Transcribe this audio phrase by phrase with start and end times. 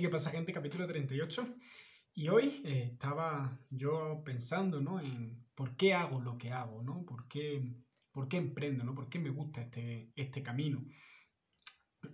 [0.00, 0.52] ¿qué pasa, gente?
[0.52, 1.56] Capítulo 38.
[2.14, 5.00] Y hoy eh, estaba yo pensando, ¿no?
[5.00, 7.04] En por qué hago lo que hago, ¿no?
[7.04, 7.62] ¿Por qué,
[8.12, 8.94] por qué emprendo, ¿no?
[8.94, 10.84] ¿Por qué me gusta este, este camino?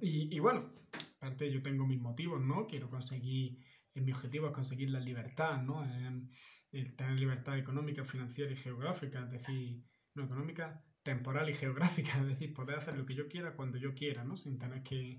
[0.01, 0.73] Y, y bueno,
[1.17, 2.67] aparte yo tengo mis motivos, ¿no?
[2.67, 3.59] Quiero conseguir,
[3.95, 5.85] eh, mi objetivo es conseguir la libertad, ¿no?
[5.85, 9.83] Eh, tener libertad económica, financiera y geográfica, es decir,
[10.15, 13.95] no económica, temporal y geográfica, es decir, poder hacer lo que yo quiera cuando yo
[13.95, 14.37] quiera, ¿no?
[14.37, 15.19] Sin tener que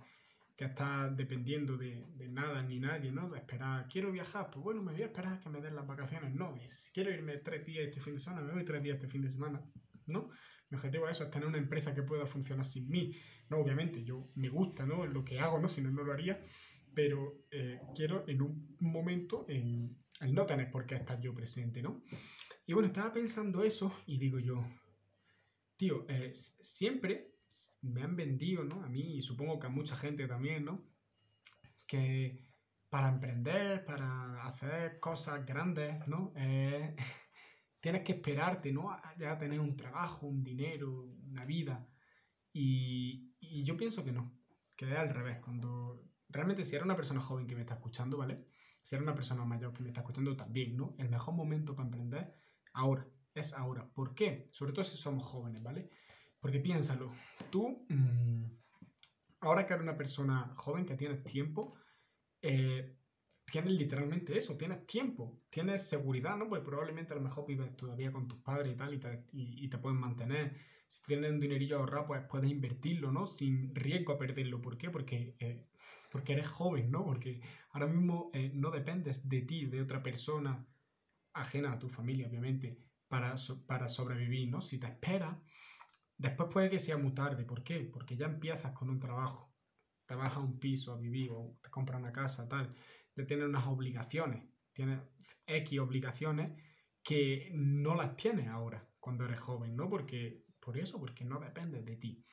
[0.59, 3.29] que está dependiendo de, de, nada ni nadie, ¿no?
[3.29, 5.87] De esperar, quiero viajar, pues bueno, me voy a esperar a que me den las
[5.87, 6.54] vacaciones, no,
[6.93, 9.29] quiero irme tres días este fin de semana, me voy tres días este fin de
[9.29, 9.64] semana,
[10.07, 10.29] ¿no?
[10.69, 13.15] Mi objetivo es eso, es tener una empresa que pueda funcionar sin mí,
[13.50, 13.59] ¿no?
[13.59, 15.05] Obviamente, yo me gusta, ¿no?
[15.05, 15.69] Lo que hago, ¿no?
[15.69, 16.43] Si no, no lo haría,
[16.93, 21.81] pero eh, quiero en un momento en, en no tener por qué estar yo presente,
[21.81, 22.03] ¿no?
[22.65, 24.61] Y bueno, estaba pensando eso y digo yo,
[25.78, 27.39] tío, eh, siempre
[27.81, 28.83] me han vendido, ¿no?
[28.83, 30.85] A mí y supongo que a mucha gente también, ¿no?
[31.87, 32.47] Que
[32.89, 36.33] para emprender, para hacer cosas grandes, ¿no?
[36.36, 36.95] Eh,
[37.80, 38.95] tienes que esperarte, ¿no?
[39.17, 41.88] Ya tener un trabajo, un dinero, una vida.
[42.52, 44.34] Y, y, yo pienso que no,
[44.75, 45.39] que es al revés.
[45.39, 48.47] Cuando realmente si era una persona joven que me está escuchando, ¿vale?
[48.81, 50.95] Si era una persona mayor que me está escuchando también, ¿no?
[50.97, 52.34] El mejor momento para emprender,
[52.73, 53.88] ahora, es ahora.
[53.94, 54.50] ¿Por qué?
[54.52, 55.89] Sobre todo si somos jóvenes, ¿vale?
[56.40, 57.12] Porque piénsalo,
[57.50, 58.45] tú, mmm,
[59.42, 61.76] ahora que eres una persona joven, que tienes tiempo,
[62.42, 62.96] eh,
[63.46, 66.48] tienes literalmente eso, tienes tiempo, tienes seguridad, ¿no?
[66.48, 69.66] Pues probablemente a lo mejor vives todavía con tus padres y tal, y te, y,
[69.66, 70.56] y te pueden mantener.
[70.88, 73.28] Si tienes un dinerillo ahorrado, pues puedes invertirlo, ¿no?
[73.28, 74.62] Sin riesgo a perderlo.
[74.62, 74.90] ¿Por qué?
[74.90, 75.68] Porque, eh,
[76.12, 77.06] porque eres joven, ¿no?
[77.06, 80.66] Porque ahora mismo eh, no dependes de ti, de otra persona
[81.34, 84.62] ajena a tu familia, obviamente, para, so para sobrevivir, ¿no?
[84.62, 85.38] Si te esperas
[86.20, 87.45] Después puede que sea muy tarde.
[87.45, 87.80] ¿Por qué?
[87.92, 89.56] Porque ya empiezas con un trabajo.
[90.06, 92.75] Te vas a un piso a vivir o te compras una casa, tal.
[93.16, 94.44] Ya tienes unas obligaciones.
[94.73, 95.00] Tienes
[95.45, 96.62] X obligaciones
[97.02, 99.90] que no las tienes ahora cuando eres joven, ¿no?
[99.90, 102.25] Porque, por eso, porque no depende de ti.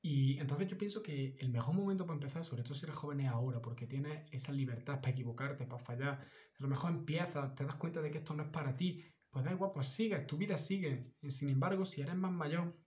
[0.00, 3.18] Y entonces yo pienso que el mejor momento para empezar, sobre todo si eres joven,
[3.20, 6.20] es ahora, porque tienes esa libertad para equivocarte, para fallar.
[6.20, 9.44] A lo mejor empiezas, te das cuenta de que esto no es para ti, pues
[9.44, 11.14] da igual, pues sigues, tu vida sigue.
[11.28, 12.81] Sin embargo, si eres más mayor,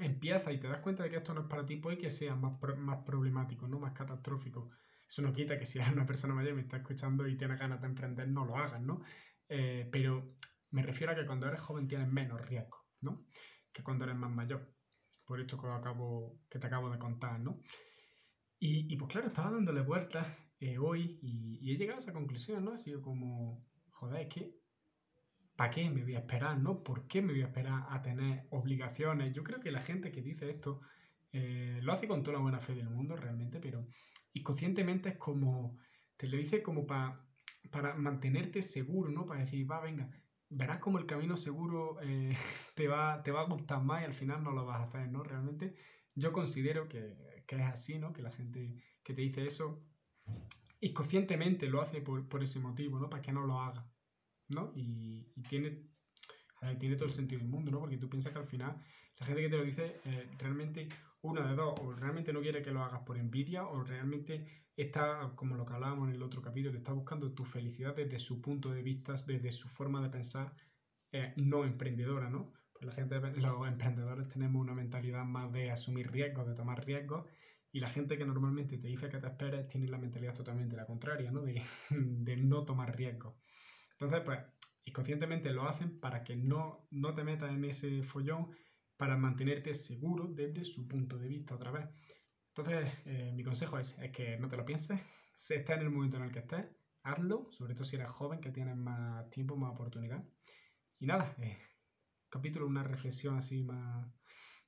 [0.00, 2.34] empieza y te das cuenta de que esto no es para ti, puede que sea
[2.34, 3.78] más, más problemático, ¿no?
[3.78, 4.70] Más catastrófico.
[5.08, 7.58] Eso no quita que si eres una persona mayor y me está escuchando y tienes
[7.58, 9.02] ganas de emprender, no lo hagas, ¿no?
[9.48, 10.34] Eh, pero
[10.70, 13.26] me refiero a que cuando eres joven tienes menos riesgo, ¿no?
[13.72, 14.74] Que cuando eres más mayor.
[15.24, 17.62] Por esto que, acabo, que te acabo de contar, ¿no?
[18.58, 22.12] Y, y pues claro, estaba dándole vueltas eh, hoy y, y, he llegado a esa
[22.12, 22.72] conclusión, ¿no?
[22.72, 24.58] Ha sido como, joder, es que
[25.58, 26.56] ¿para qué me voy a esperar?
[26.58, 26.84] ¿no?
[26.84, 29.34] ¿Por qué me voy a esperar a tener obligaciones?
[29.34, 30.80] Yo creo que la gente que dice esto
[31.32, 33.88] eh, lo hace con toda la buena fe del mundo realmente, pero
[34.34, 35.76] inconscientemente es como,
[36.16, 37.28] te lo dice como para
[37.70, 39.26] para mantenerte seguro, ¿no?
[39.26, 40.08] Para decir, va, venga,
[40.48, 42.34] verás como el camino seguro eh,
[42.74, 45.10] te, va, te va a gustar más y al final no lo vas a hacer,
[45.10, 45.22] ¿no?
[45.22, 45.74] Realmente
[46.14, 48.12] yo considero que, que es así, ¿no?
[48.12, 49.84] Que la gente que te dice eso
[50.80, 53.10] inconscientemente lo hace por, por ese motivo, ¿no?
[53.10, 53.90] Para que no lo haga.
[54.48, 54.72] ¿No?
[54.74, 55.82] Y, tiene,
[56.78, 57.80] tiene todo el sentido del mundo, ¿no?
[57.80, 58.80] Porque tú piensas que al final
[59.20, 60.88] la gente que te lo dice eh, realmente
[61.22, 65.32] una de dos, o realmente no quiere que lo hagas por envidia, o realmente está,
[65.34, 68.70] como lo que hablábamos en el otro capítulo, está buscando tu felicidad desde su punto
[68.70, 70.54] de vista, desde su forma de pensar
[71.10, 72.52] eh, no emprendedora, ¿no?
[72.72, 77.26] Pues la gente, los emprendedores tenemos una mentalidad más de asumir riesgos, de tomar riesgos,
[77.72, 80.86] y la gente que normalmente te dice que te esperes tiene la mentalidad totalmente la
[80.86, 81.42] contraria, ¿no?
[81.42, 81.60] De,
[81.90, 83.34] de no tomar riesgos.
[84.00, 84.38] Entonces, pues,
[84.84, 88.50] inconscientemente lo hacen para que no, no te metas en ese follón,
[88.96, 91.88] para mantenerte seguro desde su punto de vista otra vez.
[92.48, 95.00] Entonces, eh, mi consejo es, es, que no te lo pienses,
[95.32, 96.66] se está en el momento en el que estés,
[97.02, 100.24] hazlo, sobre todo si eres joven, que tienes más tiempo, más oportunidad.
[101.00, 101.58] Y nada, eh,
[102.28, 104.06] capítulo, una reflexión así más,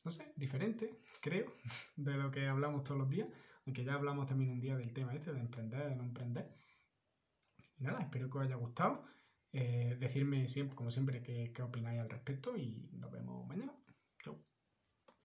[0.04, 1.54] no sé, diferente, creo,
[1.96, 3.30] de lo que hablamos todos los días,
[3.64, 6.52] aunque ya hablamos también un día del tema este, de emprender, de no emprender.
[7.78, 9.04] Y nada, espero que os haya gustado.
[9.52, 13.74] Eh, decirme siempre, como siempre, qué, qué opináis al respecto y nos vemos mañana.